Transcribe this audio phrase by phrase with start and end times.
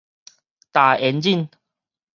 [0.73, 1.47] 踏引擎